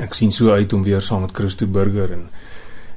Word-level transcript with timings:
ek 0.00 0.14
sien 0.14 0.32
so 0.32 0.50
uit 0.50 0.72
om 0.72 0.82
weer 0.82 1.00
saam 1.00 1.20
met 1.26 1.34
Christo 1.36 1.66
Burger 1.66 2.12
en 2.12 2.28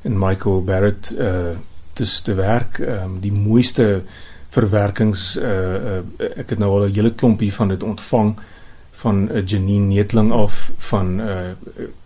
en 0.06 0.18
Michael 0.18 0.64
Barrett 0.64 1.16
uh 1.18 1.56
te 1.96 2.21
te 2.21 2.33
werk. 2.33 2.78
Um, 2.79 3.20
die 3.24 3.32
mooiste 3.32 4.04
verwerkings 4.52 5.37
uh, 5.37 5.45
uh 5.50 6.29
ek 6.35 6.50
het 6.50 6.59
nou 6.59 6.71
al 6.71 6.87
'n 6.87 6.93
hele 6.93 7.13
klompie 7.16 7.53
van 7.53 7.67
dit 7.67 7.83
ontvang 7.83 8.36
van 8.91 9.16
'n 9.23 9.29
uh, 9.31 9.45
Janine 9.45 9.86
Netling 9.93 10.31
af 10.31 10.71
van 10.77 11.20
uh 11.20 11.55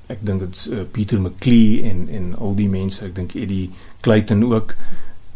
ek 0.07 0.25
dink 0.25 0.39
dit's 0.39 0.67
uh, 0.69 0.85
Pieter 0.91 1.21
McClee 1.21 1.83
en 1.89 2.07
en 2.09 2.35
al 2.37 2.55
die 2.55 2.69
mense 2.69 3.05
ek 3.05 3.15
dink 3.15 3.35
Eddie 3.35 3.69
Clayton 4.01 4.43
ook 4.53 4.75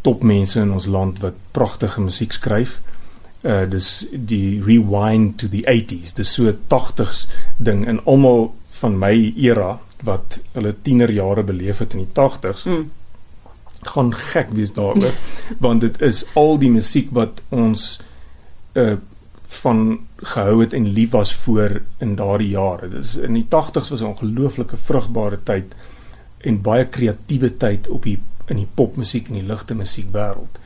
topmense 0.01 0.59
in 0.59 0.71
ons 0.71 0.85
land 0.85 1.20
wat 1.20 1.33
pragtige 1.51 2.01
musiek 2.01 2.31
skryf. 2.31 2.81
Uh 3.44 3.64
dis 3.70 4.07
die 4.12 4.62
rewind 4.64 5.38
to 5.38 5.50
the 5.52 5.64
80s, 5.68 6.14
dis 6.16 6.34
so 6.34 6.52
80s 6.52 7.25
ding 7.57 7.86
en 7.86 8.00
almal 8.05 8.54
van 8.80 9.00
my 9.00 9.34
era 9.36 9.80
wat 10.04 10.39
hulle 10.54 10.75
tienerjare 10.82 11.43
beleef 11.43 11.78
het 11.84 11.93
in 11.93 12.06
die 12.06 12.14
80s. 12.14 12.68
Mm 12.68 12.92
gaan 13.84 14.14
gek 14.15 14.54
wees 14.56 14.74
daaroor 14.74 15.11
want 15.65 15.82
dit 15.82 16.01
is 16.01 16.24
al 16.39 16.57
die 16.57 16.70
musiek 16.71 17.10
wat 17.11 17.43
ons 17.50 18.00
uh 18.79 18.96
van 19.54 20.00
gehou 20.15 20.62
het 20.62 20.73
en 20.73 20.87
lief 20.96 21.12
was 21.14 21.34
voor 21.36 21.82
in 22.01 22.15
daardie 22.15 22.50
jare. 22.50 22.87
Dit 22.89 23.04
is 23.04 23.15
in 23.21 23.36
die 23.37 23.46
80s 23.46 23.92
was 23.92 24.01
'n 24.01 24.06
ongelooflike 24.06 24.78
vrugbare 24.78 25.39
tyd 25.43 25.75
en 26.37 26.62
baie 26.62 26.87
kreatiewe 26.87 27.57
tyd 27.57 27.87
op 27.87 28.04
die 28.04 28.20
in 28.48 28.56
die 28.56 28.68
popmusiek 28.73 29.28
en 29.28 29.34
die 29.34 29.46
ligte 29.46 29.75
musiek 29.75 30.07
wêreld. 30.12 30.57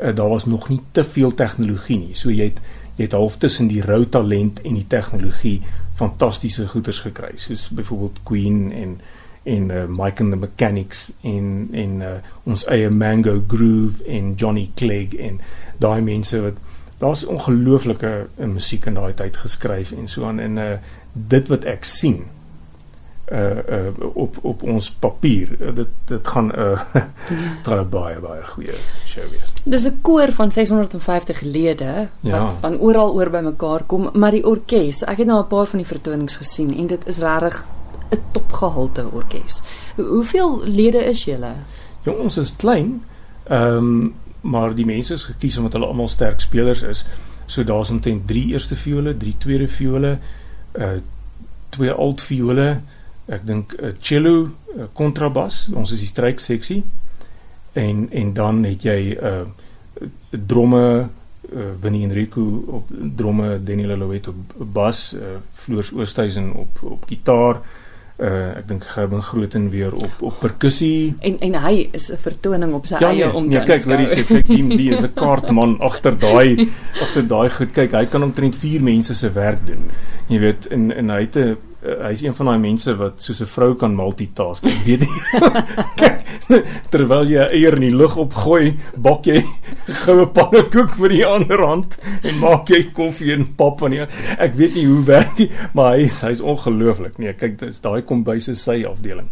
Uh, 0.00 0.14
daar 0.16 0.28
was 0.28 0.46
nog 0.46 0.68
nie 0.68 0.80
te 0.92 1.04
veel 1.04 1.34
tegnologie 1.34 1.98
nie. 1.98 2.14
So 2.14 2.30
jy 2.30 2.50
het 2.52 2.60
jy 2.96 3.06
het 3.06 3.16
half 3.16 3.36
tussen 3.40 3.68
die 3.70 3.80
rou 3.80 4.04
talent 4.08 4.60
en 4.60 4.74
die 4.76 4.86
tegnologie 4.86 5.60
fantastiese 5.96 6.66
goeders 6.68 7.00
gekry. 7.00 7.32
Soos 7.36 7.70
byvoorbeeld 7.70 8.22
Queen 8.28 8.72
en 8.72 9.00
en 9.42 9.70
uh, 9.70 9.84
Mike 9.88 10.22
and 10.22 10.32
the 10.32 10.36
Mechanics 10.36 11.12
en 11.20 11.68
en 11.72 12.00
uh, 12.00 12.08
ons 12.44 12.64
eie 12.68 12.90
Mango 12.90 13.38
Groove 13.48 14.04
en 14.04 14.34
Johnny 14.36 14.70
Clegg 14.76 15.16
en 15.16 15.40
daai 15.80 16.00
mense 16.04 16.40
wat 16.40 16.58
daar's 17.00 17.24
ongelooflike 17.24 18.10
uh, 18.36 18.46
musiek 18.46 18.84
in 18.86 18.98
daai 19.00 19.14
tyd 19.16 19.36
geskryf 19.40 19.94
en 19.96 20.08
so 20.08 20.28
aan 20.28 20.42
en 20.44 20.60
uh, 20.60 20.74
dit 21.12 21.48
wat 21.48 21.64
ek 21.64 21.88
sien 21.88 22.26
uh 23.30 23.56
uh 23.68 24.14
op 24.14 24.38
op 24.42 24.62
ons 24.62 24.90
papier 24.90 25.48
uh, 25.60 25.74
dit 25.74 25.88
dit 26.04 26.28
gaan 26.28 26.46
'n 26.46 26.58
uh, 26.58 26.80
ja. 27.64 27.84
baie 27.84 28.18
baie 28.18 28.44
goeie 28.44 28.74
show 29.06 29.22
wees. 29.30 29.52
Dis 29.64 29.86
'n 29.86 29.98
koor 30.02 30.32
van 30.32 30.52
650 30.52 31.40
lede 31.40 32.08
wat 32.20 32.32
ja. 32.32 32.50
van 32.60 32.78
oral 32.78 33.14
oor 33.14 33.30
bymekaar 33.30 33.82
kom, 33.86 34.10
maar 34.12 34.30
die 34.30 34.46
orkes, 34.46 35.04
ek 35.04 35.18
het 35.18 35.26
nou 35.26 35.42
'n 35.42 35.46
paar 35.46 35.66
van 35.66 35.78
die 35.78 35.86
vertonings 35.86 36.36
gesien 36.36 36.76
en 36.76 36.86
dit 36.86 37.06
is 37.06 37.18
regtig 37.18 37.66
'n 38.10 38.22
topgehalte 38.32 39.10
orkes. 39.12 39.62
Hoeveel 39.96 40.64
lede 40.64 41.04
is 41.04 41.24
julle? 41.24 41.52
Ja, 42.02 42.12
ons 42.12 42.36
is 42.36 42.56
klein. 42.56 43.04
Ehm 43.44 43.76
um, 43.76 44.14
maar 44.40 44.74
die 44.74 44.86
mense 44.86 45.12
is 45.12 45.24
gekies 45.24 45.56
omdat 45.56 45.72
hulle 45.72 45.86
almal 45.86 46.08
sterk 46.08 46.40
spelers 46.40 46.82
is. 46.82 47.04
So 47.46 47.64
daar's 47.64 47.90
omtrent 47.90 48.26
3 48.26 48.46
eerste 48.46 48.76
viole, 48.76 49.16
3 49.16 49.34
tweede 49.38 49.68
viole, 49.68 50.18
uh 50.72 50.98
twee 51.68 51.90
alt 51.92 52.22
viole, 52.22 52.80
ek 53.30 53.46
dink 53.46 53.74
'n 53.78 53.84
uh, 53.84 53.92
cello, 54.00 54.34
'n 54.44 54.80
uh, 54.80 54.88
kontrabas, 54.92 55.68
ons 55.74 55.92
is 55.92 56.02
die 56.02 56.10
strykseksie. 56.10 56.82
En 57.72 58.08
en 58.10 58.32
dan 58.32 58.64
het 58.64 58.82
jy 58.82 59.14
'n 59.14 59.24
uh, 59.24 59.46
dromme 60.30 61.08
uh, 61.52 61.70
Winnie 61.80 62.02
Enrico 62.06 62.64
op 62.66 62.90
dromme, 63.16 63.62
Daniel 63.62 63.96
Louet 63.96 64.28
op 64.28 64.36
bas, 64.72 65.14
uh, 65.14 65.38
Floors 65.52 65.92
Oosthuizen 65.92 66.52
op 66.54 66.82
op 66.82 67.04
gitaar, 67.06 67.62
uh 68.20 68.58
ek 68.58 68.66
dink 68.68 68.84
Gerben 68.84 69.22
Grooten 69.24 69.70
weer 69.72 69.94
op 69.96 70.22
op 70.28 70.34
perkussie 70.42 71.14
en 71.24 71.38
en 71.40 71.54
hy 71.64 71.88
is 71.96 72.10
'n 72.12 72.20
vertoning 72.20 72.74
op 72.76 72.86
sy 72.86 73.00
ja, 73.00 73.08
eie 73.08 73.32
om 73.32 73.48
te 73.48 73.56
Ja, 73.56 73.64
kyk, 73.64 73.84
wat 73.88 73.98
jy 73.98 74.08
sê, 74.12 74.24
kyk 74.28 74.46
die 74.46 74.76
die 74.76 74.90
is 74.92 75.04
'n 75.04 75.14
kaartman 75.22 75.78
agter 75.80 76.18
daai 76.18 76.68
agter 77.00 77.26
daai 77.26 77.48
goed. 77.48 77.72
Kyk, 77.72 77.92
hy 77.92 78.06
kan 78.06 78.22
omtrent 78.22 78.56
4 78.56 78.82
mense 78.82 79.14
se 79.14 79.32
werk 79.32 79.66
doen. 79.66 79.90
Jy 80.28 80.38
weet, 80.38 80.66
en 80.66 80.92
en 80.92 81.10
hy 81.10 81.20
het 81.20 81.36
'n 81.36 81.56
uh, 81.84 81.96
hy's 82.06 82.22
een 82.22 82.34
van 82.36 82.50
daai 82.50 82.58
mense 82.62 82.94
wat 82.98 83.22
soos 83.22 83.40
'n 83.42 83.50
vrou 83.50 83.74
kan 83.74 83.94
multitask. 83.96 84.64
Ek 84.64 84.84
weet 84.84 85.00
nie. 85.06 86.10
terwyl 86.92 87.28
jy 87.30 87.44
eier 87.46 87.76
in 87.78 87.86
die 87.88 87.96
lug 87.96 88.16
opgooi, 88.16 88.76
bak 88.96 89.26
jy 89.26 89.42
goue 90.04 90.26
pannekoek 90.26 90.98
met 90.98 91.14
die 91.14 91.24
ander 91.26 91.62
hand 91.66 91.98
en 92.22 92.38
maak 92.42 92.70
jy 92.70 92.82
koffie 92.96 93.32
en 93.34 93.46
pap 93.56 93.80
van 93.80 93.94
die 93.94 94.02
ek 94.38 94.54
weet 94.58 94.74
nie 94.74 94.86
hoe 94.86 95.04
werk 95.06 95.38
nie, 95.38 95.50
maar 95.74 95.96
hy 95.96 96.08
hy's 96.08 96.40
ongelooflik. 96.40 97.18
Nee, 97.18 97.34
kyk, 97.34 97.58
dis 97.58 97.80
daai 97.80 98.02
kom 98.02 98.24
by 98.24 98.38
sy 98.38 98.54
sy 98.54 98.84
afdeling. 98.84 99.30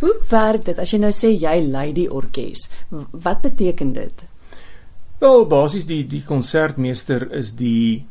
hoe 0.00 0.16
werk 0.30 0.64
dit 0.64 0.78
as 0.78 0.92
jy 0.92 0.98
nou 0.98 1.12
sê 1.14 1.30
jy 1.36 1.60
lei 1.66 1.92
die 1.92 2.08
orkes? 2.10 2.70
Wat 2.90 3.42
beteken 3.42 3.92
dit? 3.92 4.26
Wel, 5.20 5.44
basies 5.46 5.84
die 5.84 6.06
die 6.08 6.22
konsertmeester 6.24 7.26
is 7.36 7.52
die 7.52 8.06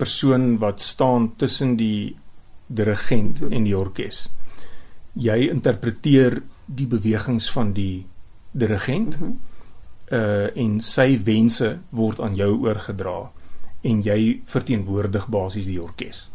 persoon 0.00 0.56
wat 0.62 0.80
staan 0.80 1.34
tussen 1.36 1.76
die 1.76 2.16
dirigent 2.70 3.42
en 3.50 3.66
die 3.66 3.76
orkes. 3.76 4.28
Jy 5.18 5.48
interpreteer 5.50 6.40
die 6.70 6.86
bewegings 6.86 7.50
van 7.50 7.72
die 7.74 8.06
dirigent 8.52 9.18
mm 9.20 9.26
-hmm. 9.26 9.38
uh 10.12 10.56
en 10.56 10.80
sy 10.80 11.22
wense 11.24 11.78
word 11.90 12.20
aan 12.20 12.34
jou 12.34 12.50
oorgedra 12.66 13.30
en 13.82 14.02
jy 14.02 14.40
verteenwoordig 14.44 15.28
basies 15.28 15.66
die 15.66 15.82
orkes. 15.82 16.30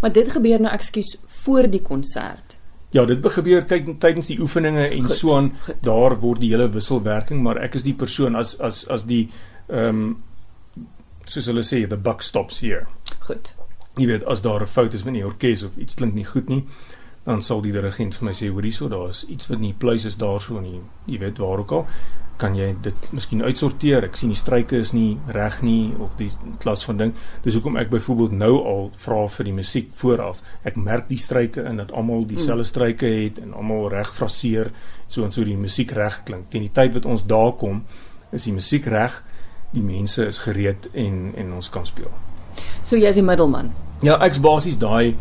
Maar 0.00 0.12
dit 0.12 0.30
gebeur 0.30 0.60
nou 0.60 0.72
ekskuus 0.74 1.16
voor 1.24 1.70
die 1.70 1.82
konsert. 1.82 2.58
Ja, 2.90 3.04
dit 3.04 3.26
gebeur 3.32 3.64
kyk 3.64 4.00
tydens 4.00 4.26
die 4.26 4.40
oefeninge 4.40 4.88
en 4.88 5.02
goed, 5.02 5.16
so 5.16 5.36
aan 5.36 5.52
daar 5.80 6.20
word 6.20 6.40
die 6.40 6.50
hele 6.50 6.68
wisselwerking, 6.68 7.42
maar 7.42 7.56
ek 7.56 7.74
is 7.74 7.82
die 7.82 7.94
persoon 7.94 8.36
as 8.36 8.60
as 8.60 8.88
as 8.88 9.04
die 9.04 9.30
ehm 9.68 9.88
um, 9.88 10.22
soos 11.26 11.46
hulle 11.46 11.62
sê 11.62 11.86
the 11.88 11.96
buck 11.96 12.22
stops 12.22 12.60
here. 12.60 12.86
Goed 13.18 13.55
jy 13.96 14.06
weet 14.06 14.24
as 14.24 14.42
daar 14.42 14.62
'n 14.62 14.66
fout 14.66 14.94
is 14.94 15.04
met 15.04 15.14
die 15.14 15.24
orkes 15.24 15.62
of 15.62 15.76
iets 15.76 15.94
klink 15.94 16.14
nie 16.14 16.24
goed 16.24 16.48
nie 16.48 16.64
dan 17.26 17.42
sal 17.42 17.62
die 17.64 17.74
dirigent 17.74 18.14
vir 18.14 18.28
my 18.28 18.34
sê 18.38 18.48
hoor 18.54 18.66
hierso 18.66 18.86
daar's 18.90 19.24
iets 19.26 19.50
wat 19.50 19.58
nie 19.58 19.72
pluis 19.74 20.04
is 20.06 20.18
daarso 20.20 20.60
nie. 20.62 20.78
Jy 21.10 21.18
weet 21.24 21.42
waar 21.42 21.64
ook 21.64 21.72
al 21.74 21.86
kan 22.36 22.52
jy 22.54 22.68
dit 22.84 23.06
miskien 23.16 23.40
uitsorteer. 23.42 24.04
Ek 24.06 24.18
sien 24.18 24.30
die 24.30 24.38
struike 24.38 24.76
is 24.78 24.92
nie 24.94 25.16
reg 25.34 25.58
nie 25.64 25.94
of 26.04 26.14
die 26.20 26.28
klas 26.62 26.84
van 26.86 27.00
ding. 27.00 27.14
Dis 27.42 27.56
hoekom 27.56 27.78
ek 27.80 27.90
byvoorbeeld 27.90 28.36
nou 28.36 28.52
al 28.60 28.84
vra 29.00 29.22
vir 29.38 29.48
die 29.48 29.54
musiek 29.56 29.88
vooraf. 29.98 30.42
Ek 30.68 30.76
merk 30.78 31.08
die 31.10 31.18
struike 31.18 31.64
in 31.66 31.80
dat 31.82 31.94
almal 31.96 32.28
dieselfde 32.28 32.62
hmm. 32.62 32.70
struike 32.70 33.10
het 33.10 33.40
en 33.42 33.56
almal 33.56 33.88
reg 33.96 34.12
fraseer 34.14 34.70
so 35.08 35.24
en 35.26 35.34
so 35.34 35.42
die 35.48 35.58
musiek 35.58 35.96
reg 35.96 36.20
klink. 36.28 36.50
Teen 36.52 36.68
die 36.68 36.74
tyd 36.76 36.94
wat 36.94 37.10
ons 37.10 37.26
daar 37.26 37.56
kom 37.58 37.82
is 38.36 38.46
die 38.46 38.54
musiek 38.54 38.86
reg 38.92 39.18
die 39.72 39.82
mense 39.82 40.28
is 40.30 40.38
gereed 40.44 40.92
en 40.94 41.32
en 41.34 41.56
ons 41.58 41.72
kan 41.74 41.88
speel. 41.88 42.12
So 42.86 42.94
jy 43.00 43.10
is 43.10 43.18
die 43.18 43.26
middelman. 43.26 43.72
Ja, 44.04 44.18
ek's 44.24 44.40
basies 44.44 44.76
daai 44.78 45.16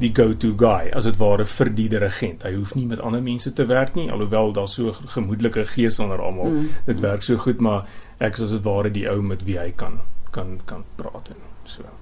die 0.00 0.12
go-to 0.14 0.52
guy 0.56 0.90
as 0.96 1.08
dit 1.08 1.18
ware 1.20 1.44
vir 1.44 1.70
die 1.76 1.88
dirigent. 1.92 2.44
Hy 2.46 2.54
hoef 2.54 2.74
nie 2.78 2.86
met 2.86 3.02
ander 3.04 3.22
mense 3.22 3.52
te 3.52 3.66
werk 3.66 3.96
nie, 3.98 4.10
alhoewel 4.10 4.54
daar 4.56 4.68
so 4.70 4.94
gemoedelike 5.16 5.66
gees 5.74 5.98
onder 5.98 6.22
almal. 6.22 6.52
Mm. 6.54 6.68
Dit 6.86 7.02
werk 7.04 7.26
so 7.26 7.36
goed, 7.42 7.60
maar 7.60 7.88
ek 8.18 8.38
is 8.38 8.48
as 8.48 8.56
dit 8.56 8.66
ware 8.66 8.92
die 8.94 9.08
ou 9.10 9.20
met 9.22 9.44
wie 9.48 9.58
hy 9.58 9.70
kan 9.76 10.00
kan 10.30 10.60
kan 10.64 10.84
praat 10.96 11.32
en 11.34 11.42
so. 11.64 11.99